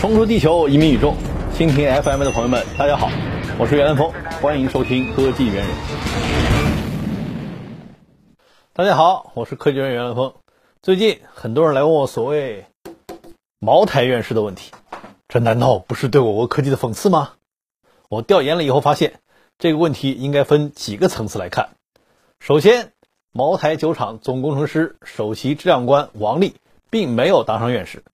[0.00, 1.14] 冲出地球，移民宇宙，
[1.54, 3.08] 蜻蜓 FM 的朋友们，大家好，
[3.58, 4.12] 我是袁兰峰，
[4.42, 5.66] 欢迎收听科技猿人。
[8.74, 10.34] 大家好，我是科技人袁兰峰。
[10.82, 12.66] 最近很多人来问我所谓
[13.58, 14.70] 茅台院士的问题，
[15.28, 17.32] 这难道不是对我国科技的讽刺吗？
[18.10, 19.14] 我调研了以后发现，
[19.58, 21.70] 这个问题应该分几个层次来看。
[22.38, 22.92] 首先，
[23.32, 26.54] 茅台酒厂总工程师、首席质量官王力
[26.90, 28.04] 并没有当上院士。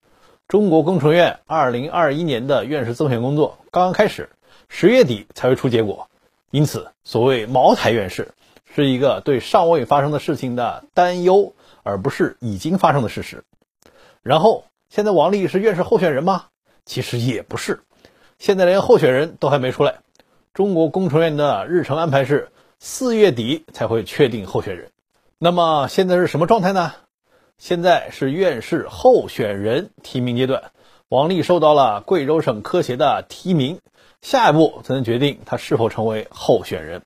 [0.53, 4.29] 中国工程院2021年的院士增选工作刚刚开始，
[4.69, 6.11] 十月底才会出结果。
[6.51, 8.35] 因此，所谓茅台院士
[8.75, 13.45] 是一个对尚未发生的事情的担忧，而不是已经发生的事实。
[14.21, 16.45] 然后，现在王力是院士候选人吗？
[16.85, 17.81] 其实也不是，
[18.39, 20.01] 现在连候选人都还没出来。
[20.53, 24.91] 中国工程院的日程安排是四月底才会确定候选人。
[25.39, 26.93] 那么现在是什么状态呢？
[27.65, 30.73] 现在是院士候选人提名阶段，
[31.09, 33.79] 王力受到了贵州省科协的提名，
[34.21, 37.03] 下一步才能决定他是否成为候选人。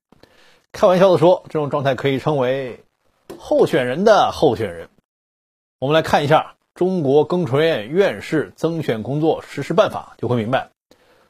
[0.72, 2.83] 开玩笑的说，这种状态可以称为
[3.36, 4.89] 候选人的候选人。
[5.78, 10.70] 我们来看一下《中国工程院院士增选工作实施办法》，就会明白，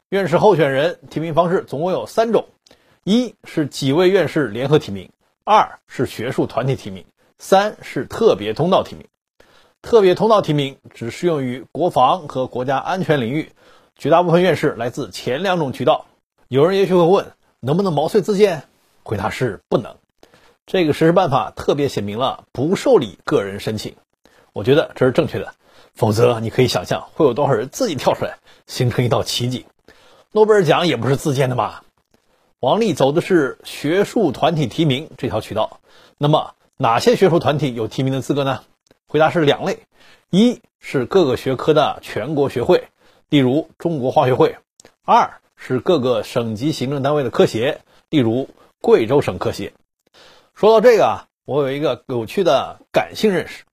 [0.07, 2.47] 院士候选人提名方式总共有三种：
[3.03, 5.11] 一是几位院士联合提名，
[5.43, 7.03] 二是学术团体提名，
[7.37, 9.05] 三是特别通道提名。
[9.87, 13.53] 特别通道提名只适用于国防和国家安全领域，
[13.97, 16.07] 绝大部分院士来自前两种渠道。
[16.49, 18.63] 有人也许会问，能不能毛遂自荐？
[19.03, 19.95] 回答是不能。
[20.65, 23.95] 这个实施办法特别写明了不受理个人申请，
[24.51, 25.53] 我觉得这是正确的。
[25.93, 29.67] 否则，你可以想象会有多少人自己跳出来，形成一道奇迹。
[30.33, 31.85] 诺贝尔奖也不是自荐的吧。
[32.59, 35.79] 王丽走的是学术团体提名这条渠道。
[36.17, 38.63] 那么，哪些学术团体有提名的资格呢？
[39.09, 39.79] 回答是两类，
[40.29, 42.89] 一是各个学科的全国学会，
[43.29, 44.57] 例如中国化学会；
[45.05, 48.49] 二是各个省级行政单位的科协，例如
[48.81, 49.71] 贵州省科协。
[50.53, 53.63] 说到这个啊，我有一个有趣的感性认识。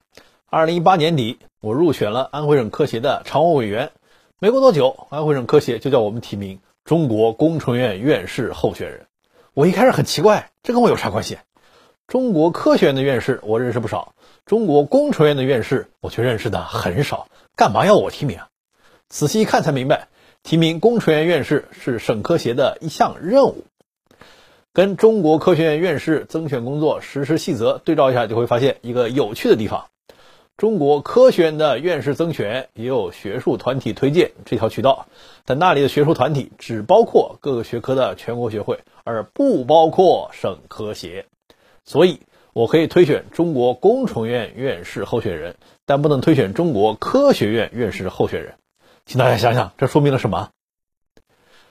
[0.45, 3.91] 二零一八年底，我入选了安徽省科协的常务委员，
[4.39, 9.07] 没过多久，安徽省科协就叫我们提名中国工程院院士候选人。
[9.53, 11.39] 我一开始很奇怪，这跟我有啥关系？
[12.07, 14.13] 中国科学院的院士我认识不少。
[14.45, 18.47] 中国工程院的院士，我却认识的很少，干嘛要我提名啊？
[19.09, 20.07] 仔细一看才明白，
[20.43, 23.65] 提名工程院院士是省科协的一项任务。
[24.71, 29.87] 跟中国科学院院士增选工作实施细则对照一下，就会发现一个有趣的地方：
[30.57, 35.07] 中国科学院的院士增选也有学术团体推荐这条渠道，
[35.45, 41.25] 但那里的学术团体只包括各个学科的全国学会，而不包括省科协，
[41.83, 42.19] 所以。
[42.55, 48.53] 我可以推选中国工程院院士候选人，但不能推选中国科学院院士候选人。
[49.05, 50.51] 请大家想想，这说明了什么？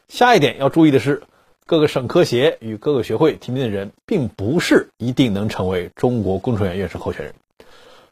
[0.08, 1.22] 下一点要注意的是，
[1.64, 7.34] 各个省科协与各个学会提名的人，并不是一定能成为中国工程院院士候选人。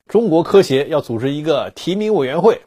[0.09, 2.63] 中国科协要组织一个提名委员会，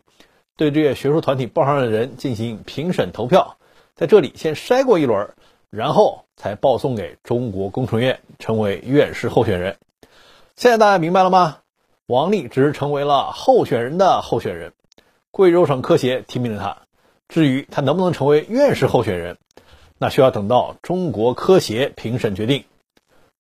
[0.56, 3.58] 对这些学术团体报上的人进行评审投票，
[3.96, 5.32] 在这里先筛过一轮，
[5.72, 9.78] 然后才报送给中国工程院成为院士候选人。
[10.58, 11.58] 现在大家明白了吗？
[12.08, 14.72] 王力只是成为了候选人的候选人，
[15.30, 16.78] 贵州省科协提名了他。
[17.28, 19.38] 至于他能不能成为院士候选人，
[19.98, 22.64] 那需要等到中国科协评审决定。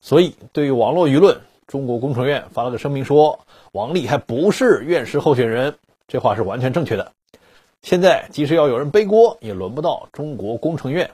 [0.01, 3.39] 所以，对于网络舆论，中国工程院发了个声明说，
[3.71, 5.75] 王力还不是院士候选人，
[6.09, 7.13] 这话是完全正确的。
[7.81, 11.11] 现在，即使要有人背锅，也轮不到中国工程院，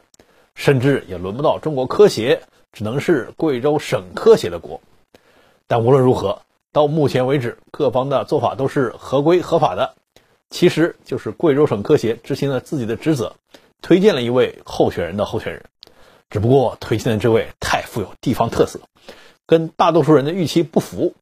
[0.56, 2.42] 甚至也轮不到中国科协，
[2.72, 4.82] 只能是贵州省科协的锅。
[5.72, 6.42] 但无论如何，
[6.74, 9.96] 到目前为止，各方的做法都是合规合法的。
[10.50, 13.38] 其实就是贵州省科协执行了自己的职责，
[13.82, 15.64] 推荐了一位候选人的候选人。
[16.30, 18.82] 只不过推荐的这位太富有地方特色，
[19.46, 21.14] 跟大多数人的预期不符，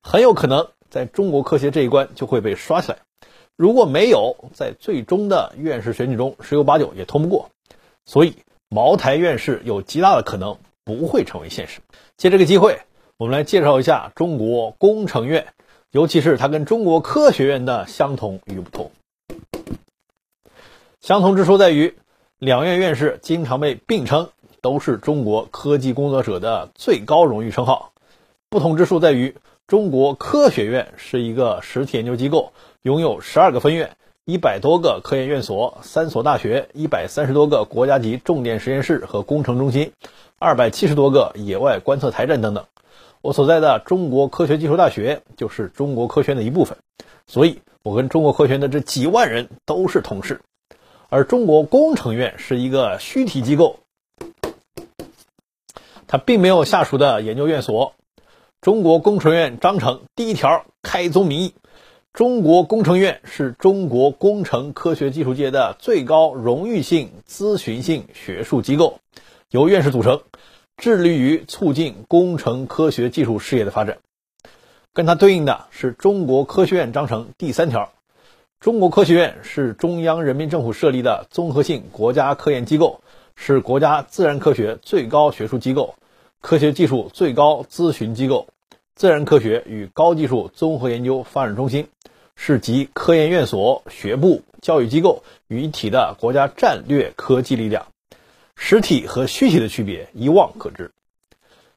[0.00, 2.98] 很有可能在中国科协这一关就会被刷起来。
[3.56, 7.50] 如果没有在最终的院士选举中十有八九也通不过，
[8.04, 8.36] 所以
[8.68, 11.80] 茅台院士有极大的可能不会成为现实。
[12.16, 12.78] 借这个机会。
[13.20, 15.48] 我们来介绍一下中国工程院，
[15.90, 18.90] 尤其是它跟中国科学院的相同与不同。
[21.02, 21.98] 相同之处在于，
[22.38, 24.30] 两院院士经常被并称
[24.62, 27.92] 都是中国科技工作者的最高荣誉称号。
[28.48, 29.36] 不同之处在于，
[29.66, 39.92] 中国科学院是一个实体研究机构，拥有十二个分院、一百多个科研院所、三所大学、一百三十多个国家级重点实验室和工程中心、
[40.38, 42.64] 二百七十多个野外观测台站等等。
[43.22, 46.78] 我所在的中国科学技术大学就是中国科学院的一部分，
[47.26, 50.40] 所以我跟中国科学院的这几万人都是同事。
[51.10, 53.80] 而中国工程院是一个虚体机构，
[56.06, 57.92] 它并没有下属的研究院所。
[58.62, 61.54] 中国工程院章程第一条开宗明义：
[62.14, 69.00] 中国工程院是中国工程科学技术界的最高荣誉性咨询性学术机构，
[69.50, 70.22] 由院士组成，
[70.80, 73.98] 致力于促进工程科学技术事业的发展。
[74.94, 77.92] 跟它对应的是中国科学院章程第三条：
[78.60, 83.02] 中国科学院是中央人民政府设立的综合性国家科研机构，
[83.36, 85.96] 是国家自然科学最高学术机构。
[86.40, 88.48] 科学技术最高咨询机构、
[88.94, 91.88] 自然科学与高技术综合研究发展中心，
[92.36, 97.86] 是集科研院所、学部、教育机构于一体的国家战略科技力量。
[98.62, 100.92] 实体和虚体的区别一望可知。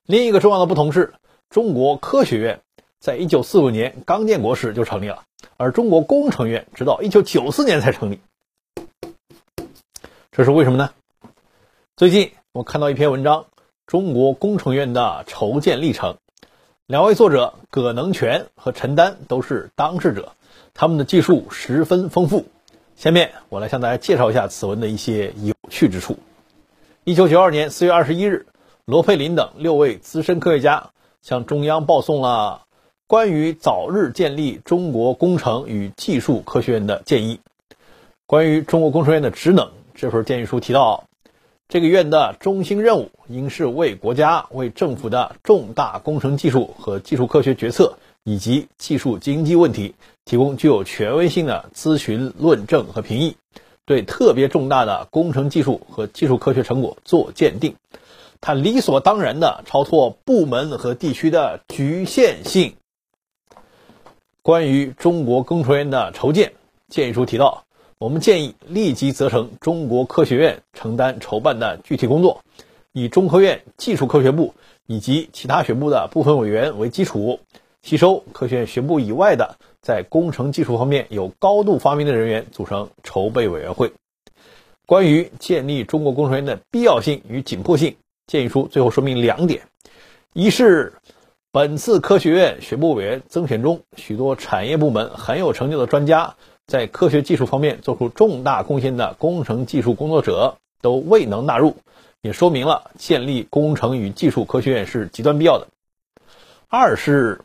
[0.06, 1.14] 另一个重要的不同是，
[1.50, 2.60] 中国科学院
[3.00, 5.24] 在一九四五年刚建国时就成立了，
[5.56, 8.20] 而中国工程院直到一九九四年才成立。
[10.34, 10.92] 这是为什么呢？
[11.96, 13.46] 最近我看到一篇文章。
[13.86, 16.18] 中国工程院的筹建历程，
[16.88, 20.36] 两位作者葛能全和陈丹都是当事者，
[20.74, 22.46] 他们的技术十分丰富。
[22.96, 26.18] 下面我来向大家介绍一下此文的一些有趣之处。
[27.06, 28.46] 一九九二年四月二十一日，
[28.86, 30.92] 罗佩林等六位资深科学家
[31.22, 32.62] 向中央报送了
[33.08, 37.42] 关于早日建立中国工程与技术科学院的建议。
[38.26, 41.04] 关于中国工程院的职能，这份建议书提到。
[41.68, 53.36] 这个院的中心任务应是为国家、为政府的重大工程技术和技术科学决策以及技术经济问题提供具有权威性的咨询、论证和评议，
[53.86, 57.76] 对特别重大的工程技术和技术科学成果做鉴定。
[58.42, 62.76] 它理所当然的超脱部门和地区的局限性。
[64.42, 66.54] 关于中国工程院的筹建，
[66.90, 67.64] 建议书提到。
[68.00, 72.42] 我们建议立即责成中国科学院承担筹办的具体工作，
[72.92, 74.56] 以中科院技术科学部
[74.88, 77.40] 以及其他学部的部分委员为基础，
[77.82, 83.92] 吸收科学院学部以外的在工程技术方面有高度发明的人员，组成筹备委员会。
[84.86, 89.68] 关于建立中国工程院的必要性与紧迫性，建议书最后说明两点：
[90.32, 90.94] 一是
[91.52, 96.36] 本次科学院学部委员增选中，许多产业部门很有成就的专家。
[96.66, 101.76] 在科学技术方面做出重大贡献的工程技术工作者都未能纳入，
[102.22, 105.68] 也说明了建立工程与技术科学院是极端必要的。
[106.70, 107.42] 二是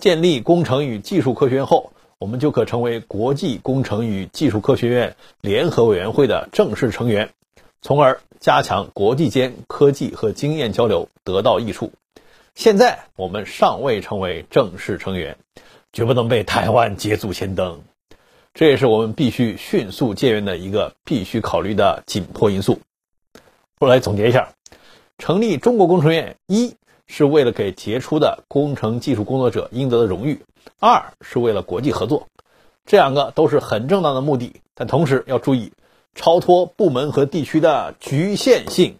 [0.00, 7.30] 建立工程与技术科学院后，我们就可成为国际工程与技术科学院联合委员会的正式成员，
[7.82, 11.92] 从而加强国际间科技和经验交流，得到益处。
[12.54, 15.36] 现在我们尚未成为正式成员，
[15.92, 17.80] 绝不能被台湾捷足先登。
[18.54, 22.80] 这也是我们必须迅速建院的一个必须考虑的紧迫因素。
[23.80, 24.48] 我来总结一下：
[25.18, 26.74] 成立中国工程院，一
[27.08, 30.36] 是为了给杰出的工程技术工作者应得的荣誉；
[30.78, 32.28] 二是为了国际合作。
[32.86, 35.72] 这两个都是很正当的目的，但同时要注意
[36.14, 38.96] 超脱部门和地区的局限性。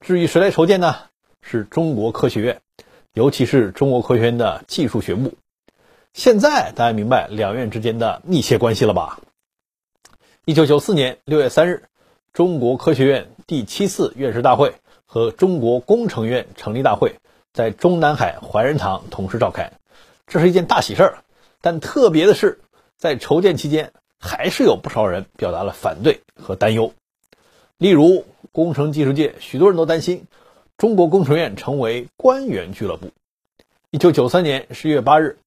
[0.00, 0.96] 至于谁来筹建呢？
[1.42, 2.60] 是中国科学院，
[3.14, 5.34] 尤其是中国科学院的技术学部。
[6.12, 9.20] 现在大家明白两院之间的密切关系了吧？
[10.44, 11.84] 一九九四年六月三日，
[12.32, 14.74] 中国科学院第七次院士大会
[15.12, 17.16] 和中国工程院成立大会
[17.52, 19.72] 在中南海怀仁堂同时召开，
[20.28, 21.24] 这是一件大喜事儿。
[21.60, 22.60] 但特别的是，
[22.96, 26.94] 在筹建期间，还是有不少人表达了反对和担忧。
[27.76, 30.26] 例如，工程技术界许多人都担心
[30.76, 33.08] 中国工程院成为官员俱乐部。
[33.90, 35.38] 一九九三年十一月八日。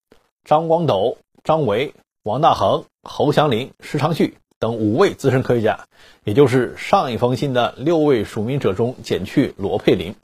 [0.44, 1.94] 张光斗、张维、
[2.24, 5.88] 王大珩、侯祥林、石长旭等五位资深科学家，
[6.24, 10.16] 也就是上一封信的六位署名者中减去罗佩林，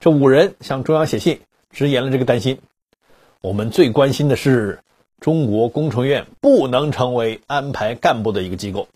[0.00, 2.60] 这五人向中央写信，直言了这个担心。
[3.42, 4.78] 我们最关心的是，
[5.20, 8.88] 中国工程院不能成为安排干部的一个机构，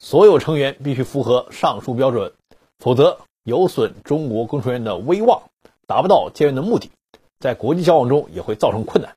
[0.00, 2.32] 所有成员必须符合上述标准，
[2.80, 5.42] 否则有损中国工程院的威望，
[5.86, 6.90] 达不到建院的目的，
[7.38, 9.14] 在国际交往中也会造成困难。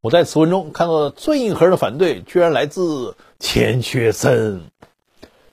[0.00, 4.62] 我在此文中看到的最硬核的反对，居然来自钱学森。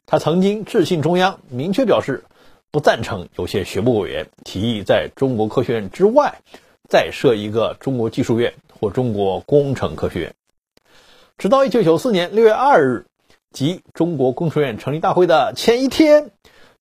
[0.06, 2.24] 他曾经致信中央，明确表示
[2.72, 6.42] 不赞成有些学部委员提议在中国科学院之外
[6.90, 10.36] 再设一个中国技术院或中国工程科学院。
[11.38, 13.06] 直到1994年6月2日，
[13.52, 16.32] 即中国工程院成立大会的前一天，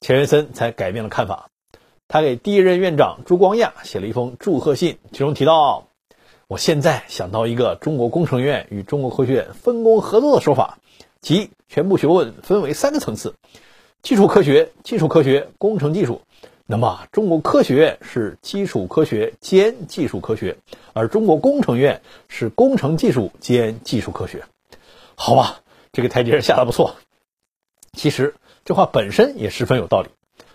[0.00, 1.50] 钱学森才改变了看法。
[2.08, 5.88] 他给第一任院长朱光亚写了一封祝贺信，其中提到。
[6.46, 10.78] 我现在想到一个中国工程院与中国科学院分工合作的说法，
[11.20, 13.34] 即全部学问分为三个层次：
[14.02, 16.20] 基础科学、技术科学、工程技术。
[16.66, 20.56] 那么，中国科学院是基础科学兼技术科学，
[20.92, 24.44] 而中国工程院是工程技术兼技术科学。
[25.14, 25.60] 好吧，
[25.92, 26.96] 这个台阶下的不错。
[27.92, 28.34] 其实
[28.64, 30.08] 这话本身也十分有道理。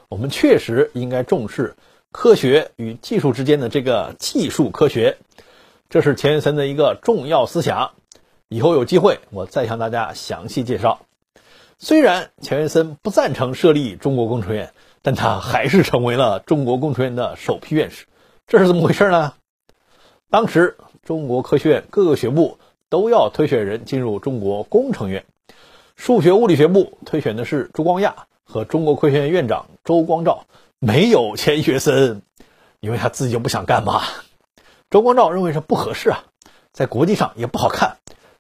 [0.08, 1.76] 我们确实应该重视
[2.12, 5.18] 科学与技术之间的这个技术科学，
[5.90, 7.92] 这是钱学森的一个重要思想。
[8.48, 11.02] 以后有机会我再向大家详细介绍。
[11.78, 14.72] 虽然钱学森不赞成设立中国工程院。
[15.02, 18.06] 但他还是成为了中国工程院的首批院士，
[18.48, 19.32] 这是怎么回事呢？
[20.30, 22.58] 当时中国科学院各个学部
[22.90, 25.24] 都要推选人进入中国工程院，
[25.96, 30.46] 数学物理学部推选的是朱光亚和中国科学院院长周光召，
[30.80, 32.22] 没有钱学森，
[32.82, 34.02] 因为他自己就不想干嘛。
[34.90, 36.24] 周光召认为这不合适啊，
[36.74, 37.98] 在国际上也不好看，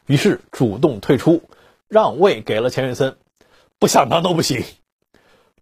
[0.07, 1.43] 于是主动退出，
[1.87, 3.17] 让位给了钱学森，
[3.77, 4.63] 不想当都不行。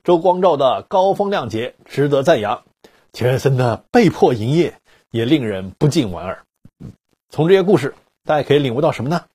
[0.05, 2.63] 周光召的高风亮节值得赞扬，
[3.11, 4.79] 钱学森的被迫营业
[5.11, 6.45] 也令人不禁莞尔。
[7.29, 9.25] 从这些故事，大家可以领悟到什么呢？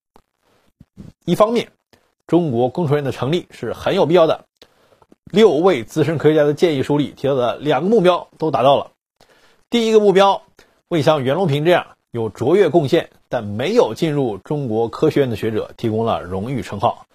[1.26, 1.70] 一方面，
[2.26, 4.46] 中国工程院的成立是很有必要的。
[5.30, 8.92] 六位资深科学家的建议书里提到的两个目标都达到了。
[9.68, 10.42] 第一个目标，
[10.92, 17.06] 为像袁隆平这样有卓越贡献但没有进入中国科学院的学者提供了荣誉称号。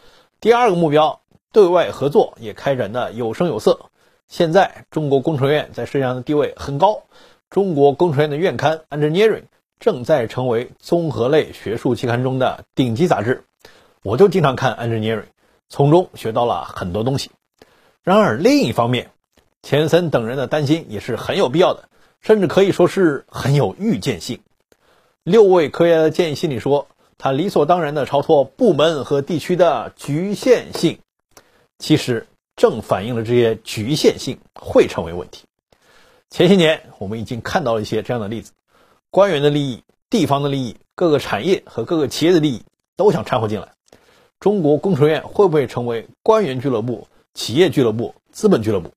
[0.42, 1.22] 第二个目标。
[1.54, 3.90] 对外合作也开展的有声有色。
[4.28, 7.04] 现在，中国工程院在世界上的地位很高。
[7.50, 9.42] 中国工程院的院刊《Engineering》
[9.80, 13.46] 正在成为综合类学术期刊中的顶级杂志。
[14.04, 15.22] 我就经常看《Engineering》，
[15.70, 17.32] 从中学到了很多东西。
[18.04, 19.10] 然而，另一方面，
[19.64, 21.88] 钱森等人的担心也是很有必要的，
[22.22, 24.40] 甚至可以说是很有预见性。
[25.24, 31.00] 六位科学家的建议信里说，他理所当然的超脱部门和地区的局限性。
[31.80, 35.46] 其实正反映了这些局限性会成为问题。
[36.30, 38.52] 前些年我们已经看到了一些这样的例子：
[39.10, 42.64] 官员的利益、地方的利益、各个产业和各个企业的利益
[42.96, 43.74] 都想掺和进来。
[44.40, 48.92] 中国工程院会不会成为官员俱乐部、企业俱乐部、资本俱乐部？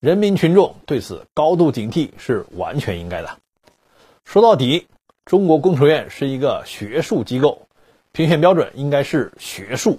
[0.00, 3.38] 人民群众对此高度警惕是完全应该的。
[4.24, 4.86] 说到底，
[5.24, 7.62] 中国工程院是一个学术机构，
[8.12, 9.98] 评选标准应该是学术。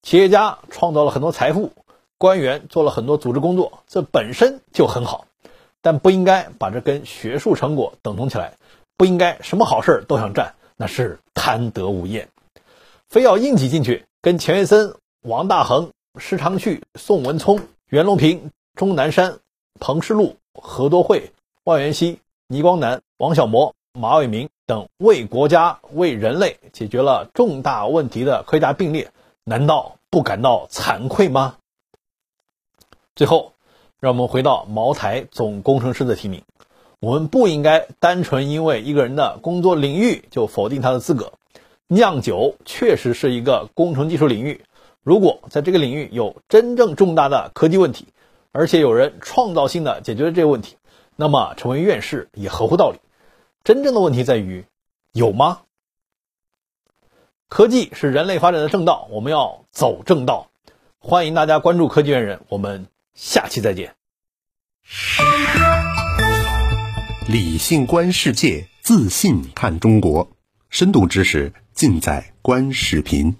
[0.00, 1.72] 企业家创造了很多财富，
[2.18, 5.26] 官员做了很多组织工作，这本身就很好，
[5.82, 8.54] 但不应该把这跟学术成果等同起来，
[8.96, 12.28] 不应该什么好事都想占，那是贪得无厌。
[13.08, 19.38] 非要硬挤进去，跟钱学森、王大珩、施长旭、宋文聪、袁隆平、钟南山、
[19.80, 21.32] 彭世禄、何多慧、
[21.64, 29.10] 万元熙、倪光南、王小模、马伟明等为国家、为人类解决了重大问题的科学家并列。
[29.44, 31.56] 难道不感到惭愧吗？
[33.14, 33.54] 最后，
[33.98, 36.42] 让我们回到茅台总工程师的提名。
[37.00, 41.32] 我们不应该单纯因为一个人的工作领域就否定他的资格。
[41.86, 44.66] 酿酒确实是一个工程技术领域，
[45.02, 48.08] 如果在这个领域有真正重大的科技问题，
[48.56, 50.76] 而且有人创造性的解决了这个问题，
[51.14, 52.98] 那么成为院士也合乎道理。
[53.64, 54.64] 真正的问题在于，
[55.12, 55.60] 有吗？
[57.48, 60.50] 科技是人类发展的正道，我们要走正道。
[60.98, 63.94] 欢迎大家关注科技院人，我们下期再见。
[67.28, 70.30] 理性观世界，自信看中国，
[70.70, 73.36] 深度知识尽在观视频。